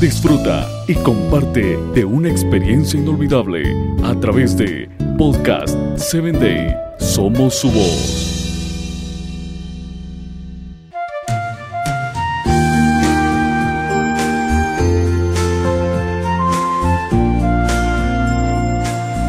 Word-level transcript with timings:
Disfruta 0.00 0.66
y 0.88 0.94
comparte 0.94 1.76
de 1.94 2.06
una 2.06 2.30
experiencia 2.30 2.98
inolvidable 2.98 3.62
a 4.02 4.18
través 4.18 4.56
de 4.56 4.88
Podcast 5.18 5.76
7 5.96 6.32
Day. 6.32 6.74
Somos 6.98 7.56
su 7.56 7.70
voz. 7.70 8.38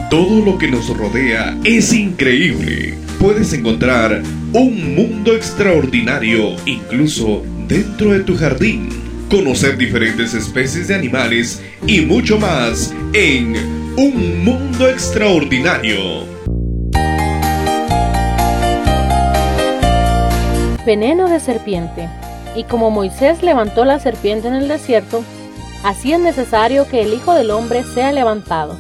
Todo 0.10 0.46
lo 0.46 0.58
que 0.58 0.72
nos 0.72 0.88
rodea 0.96 1.60
es 1.66 1.92
increíble. 1.92 2.94
Puedes 3.20 3.52
encontrar 3.52 4.24
un 4.54 4.96
mundo 4.96 5.36
extraordinario 5.36 6.56
incluso 6.66 7.44
dentro 7.68 8.14
de 8.14 8.22
tu 8.22 8.38
jardín 8.38 9.11
conocer 9.32 9.78
diferentes 9.78 10.34
especies 10.34 10.90
de 10.90 10.96
animales 10.96 11.64
y 11.88 12.02
mucho 12.02 12.38
más 12.38 12.94
en 13.14 13.56
Un 13.96 14.44
Mundo 14.44 14.90
Extraordinario. 14.90 16.26
Veneno 20.86 21.30
de 21.30 21.40
serpiente. 21.40 22.10
Y 22.58 22.66
como 22.66 22.92
Moisés 22.92 23.42
levantó 23.42 23.86
la 23.86 24.00
serpiente 24.00 24.50
en 24.50 24.56
el 24.56 24.68
desierto, 24.68 25.24
así 25.86 26.12
es 26.12 26.20
necesario 26.20 26.86
que 26.90 27.02
el 27.02 27.14
Hijo 27.14 27.34
del 27.34 27.52
Hombre 27.52 27.86
sea 27.86 28.12
levantado, 28.12 28.78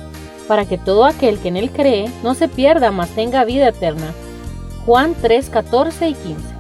para 0.49 0.65
que 0.65 0.77
todo 0.77 1.05
aquel 1.05 1.39
que 1.39 1.47
en 1.47 1.55
él 1.55 1.69
cree 1.71 2.11
no 2.23 2.33
se 2.33 2.49
pierda, 2.49 2.91
mas 2.91 3.09
tenga 3.11 3.45
vida 3.45 3.69
eterna. 3.69 4.11
Juan 4.85 5.15
3, 5.21 5.49
14 5.49 6.09
y 6.09 6.13
15. 6.13 6.50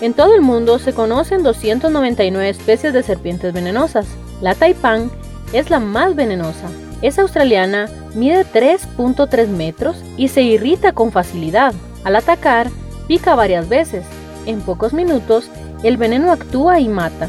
En 0.00 0.12
todo 0.12 0.34
el 0.34 0.42
mundo 0.42 0.78
se 0.78 0.92
conocen 0.92 1.42
299 1.42 2.48
especies 2.50 2.92
de 2.92 3.02
serpientes 3.02 3.54
venenosas. 3.54 4.06
La 4.42 4.54
taipán 4.54 5.10
es 5.54 5.70
la 5.70 5.80
más 5.80 6.14
venenosa. 6.14 6.68
Es 7.00 7.18
australiana, 7.18 7.88
mide 8.14 8.44
3.3 8.44 9.48
metros 9.48 9.96
y 10.18 10.28
se 10.28 10.42
irrita 10.42 10.92
con 10.92 11.12
facilidad. 11.12 11.72
Al 12.04 12.16
atacar, 12.16 12.68
pica 13.08 13.34
varias 13.34 13.68
veces. 13.70 14.04
En 14.44 14.60
pocos 14.60 14.92
minutos, 14.92 15.48
el 15.82 15.96
veneno 15.96 16.30
actúa 16.30 16.78
y 16.78 16.88
mata. 16.88 17.28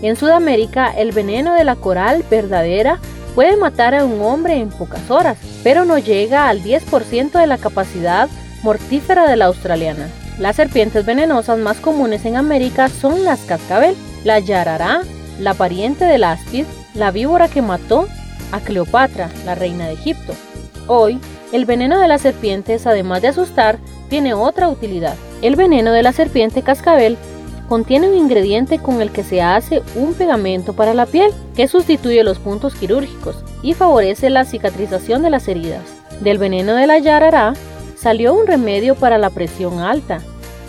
En 0.00 0.16
Sudamérica, 0.16 0.90
el 0.90 1.12
veneno 1.12 1.54
de 1.54 1.64
la 1.64 1.76
coral 1.76 2.24
verdadera 2.30 2.98
puede 3.34 3.56
matar 3.56 3.94
a 3.94 4.06
un 4.06 4.22
hombre 4.22 4.56
en 4.56 4.70
pocas 4.70 5.10
horas, 5.10 5.36
pero 5.62 5.84
no 5.84 5.98
llega 5.98 6.48
al 6.48 6.62
10% 6.62 7.32
de 7.32 7.46
la 7.46 7.58
capacidad 7.58 8.30
mortífera 8.62 9.28
de 9.28 9.36
la 9.36 9.46
australiana. 9.46 10.08
Las 10.38 10.56
serpientes 10.56 11.06
venenosas 11.06 11.58
más 11.58 11.78
comunes 11.78 12.26
en 12.26 12.36
América 12.36 12.88
son 12.88 13.24
las 13.24 13.40
cascabel, 13.40 13.96
la 14.24 14.38
yarará, 14.38 15.00
la 15.40 15.54
pariente 15.54 16.04
del 16.04 16.24
áspid, 16.24 16.66
la 16.94 17.10
víbora 17.10 17.48
que 17.48 17.62
mató 17.62 18.06
a 18.52 18.60
Cleopatra, 18.60 19.30
la 19.46 19.54
reina 19.54 19.86
de 19.86 19.94
Egipto. 19.94 20.34
Hoy, 20.88 21.18
el 21.52 21.64
veneno 21.64 21.98
de 21.98 22.08
las 22.08 22.20
serpientes, 22.20 22.86
además 22.86 23.22
de 23.22 23.28
asustar, 23.28 23.78
tiene 24.10 24.34
otra 24.34 24.68
utilidad. 24.68 25.14
El 25.40 25.56
veneno 25.56 25.92
de 25.92 26.02
la 26.02 26.12
serpiente 26.12 26.62
cascabel 26.62 27.16
contiene 27.66 28.08
un 28.08 28.16
ingrediente 28.16 28.78
con 28.78 29.00
el 29.00 29.10
que 29.10 29.24
se 29.24 29.42
hace 29.42 29.82
un 29.94 30.14
pegamento 30.14 30.74
para 30.74 30.94
la 30.94 31.06
piel 31.06 31.32
que 31.56 31.66
sustituye 31.66 32.22
los 32.22 32.38
puntos 32.38 32.74
quirúrgicos 32.74 33.42
y 33.62 33.74
favorece 33.74 34.30
la 34.30 34.44
cicatrización 34.44 35.22
de 35.22 35.30
las 35.30 35.48
heridas. 35.48 35.82
Del 36.20 36.38
veneno 36.38 36.74
de 36.74 36.86
la 36.86 36.98
yarará 36.98 37.54
salió 37.96 38.34
un 38.34 38.46
remedio 38.46 38.94
para 38.94 39.18
la 39.18 39.30
presión 39.30 39.80
alta. 39.80 40.20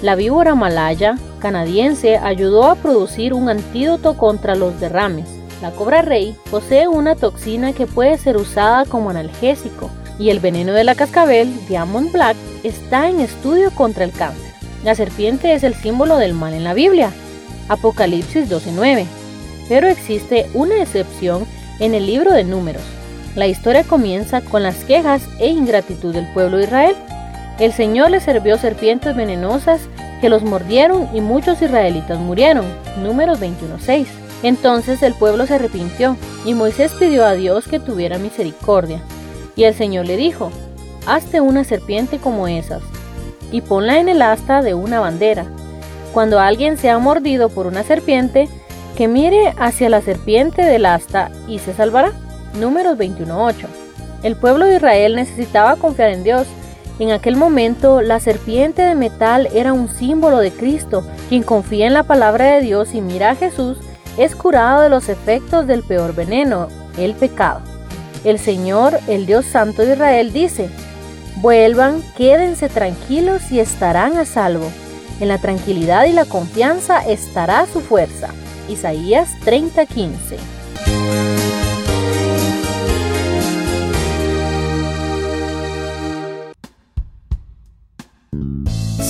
La 0.01 0.15
víbora 0.15 0.55
malaya 0.55 1.17
canadiense 1.39 2.17
ayudó 2.17 2.65
a 2.65 2.75
producir 2.75 3.33
un 3.33 3.49
antídoto 3.49 4.17
contra 4.17 4.55
los 4.55 4.79
derrames. 4.79 5.27
La 5.61 5.71
cobra 5.71 6.01
rey 6.01 6.35
posee 6.51 6.87
una 6.87 7.15
toxina 7.15 7.73
que 7.73 7.87
puede 7.87 8.17
ser 8.17 8.37
usada 8.37 8.85
como 8.85 9.09
analgésico 9.09 9.89
y 10.19 10.29
el 10.29 10.39
veneno 10.39 10.73
de 10.73 10.83
la 10.83 10.95
cascabel, 10.95 11.53
Diamond 11.67 12.11
Black, 12.11 12.37
está 12.63 13.09
en 13.09 13.19
estudio 13.19 13.71
contra 13.71 14.03
el 14.03 14.11
cáncer. 14.11 14.53
La 14.83 14.95
serpiente 14.95 15.53
es 15.53 15.63
el 15.63 15.73
símbolo 15.75 16.17
del 16.17 16.33
mal 16.33 16.53
en 16.53 16.63
la 16.63 16.73
Biblia, 16.73 17.11
Apocalipsis 17.69 18.49
12:9, 18.49 19.05
pero 19.67 19.87
existe 19.87 20.47
una 20.53 20.81
excepción 20.81 21.45
en 21.79 21.93
el 21.93 22.05
libro 22.05 22.31
de 22.31 22.43
números. 22.43 22.83
La 23.35 23.47
historia 23.47 23.83
comienza 23.83 24.41
con 24.41 24.63
las 24.63 24.83
quejas 24.85 25.23
e 25.39 25.47
ingratitud 25.47 26.13
del 26.13 26.31
pueblo 26.33 26.57
de 26.57 26.63
Israel 26.63 26.95
el 27.59 27.73
Señor 27.73 28.11
les 28.11 28.23
sirvió 28.23 28.57
serpientes 28.57 29.15
venenosas 29.15 29.81
que 30.21 30.29
los 30.29 30.43
mordieron 30.43 31.09
y 31.13 31.21
muchos 31.21 31.61
israelitas 31.61 32.19
murieron. 32.19 32.65
Números 33.01 33.39
21.6. 33.39 34.05
Entonces 34.43 35.01
el 35.01 35.13
pueblo 35.15 35.47
se 35.47 35.55
arrepintió 35.55 36.15
y 36.45 36.53
Moisés 36.53 36.93
pidió 36.93 37.25
a 37.25 37.33
Dios 37.33 37.67
que 37.67 37.79
tuviera 37.79 38.17
misericordia. 38.19 39.01
Y 39.55 39.63
el 39.63 39.73
Señor 39.73 40.05
le 40.05 40.17
dijo, 40.17 40.51
Hazte 41.07 41.39
una 41.41 41.63
serpiente 41.63 42.17
como 42.17 42.47
esas 42.47 42.81
y 43.51 43.61
ponla 43.61 43.99
en 43.99 44.09
el 44.09 44.21
asta 44.21 44.61
de 44.61 44.73
una 44.73 44.99
bandera. 44.99 45.45
Cuando 46.13 46.39
alguien 46.39 46.77
sea 46.77 46.99
mordido 46.99 47.49
por 47.49 47.65
una 47.65 47.83
serpiente, 47.83 48.49
que 48.97 49.07
mire 49.07 49.53
hacia 49.57 49.89
la 49.89 50.01
serpiente 50.01 50.63
del 50.63 50.85
asta 50.85 51.31
y 51.47 51.59
se 51.59 51.73
salvará. 51.73 52.11
Números 52.59 52.97
21.8. 52.97 53.67
El 54.23 54.35
pueblo 54.35 54.65
de 54.65 54.75
Israel 54.75 55.15
necesitaba 55.15 55.75
confiar 55.75 56.09
en 56.09 56.23
Dios 56.23 56.47
en 56.99 57.11
aquel 57.11 57.35
momento, 57.35 58.01
la 58.01 58.19
serpiente 58.19 58.81
de 58.81 58.95
metal 58.95 59.47
era 59.53 59.73
un 59.73 59.87
símbolo 59.87 60.39
de 60.39 60.51
Cristo. 60.51 61.03
Quien 61.29 61.43
confía 61.43 61.85
en 61.85 61.93
la 61.93 62.03
palabra 62.03 62.53
de 62.53 62.61
Dios 62.61 62.93
y 62.93 63.01
mira 63.01 63.31
a 63.31 63.35
Jesús 63.35 63.77
es 64.17 64.35
curado 64.35 64.81
de 64.81 64.89
los 64.89 65.09
efectos 65.09 65.67
del 65.67 65.83
peor 65.83 66.15
veneno, 66.15 66.69
el 66.97 67.13
pecado. 67.13 67.61
El 68.23 68.39
Señor, 68.39 68.99
el 69.07 69.27
Dios 69.27 69.45
Santo 69.45 69.83
de 69.83 69.93
Israel, 69.93 70.33
dice, 70.33 70.69
Vuelvan, 71.35 72.01
quédense 72.17 72.67
tranquilos 72.67 73.51
y 73.51 73.59
estarán 73.59 74.17
a 74.17 74.25
salvo. 74.25 74.71
En 75.19 75.27
la 75.27 75.37
tranquilidad 75.37 76.05
y 76.05 76.13
la 76.13 76.25
confianza 76.25 77.07
estará 77.07 77.67
su 77.71 77.79
fuerza. 77.79 78.29
Isaías 78.69 79.29
30:15 79.45 81.46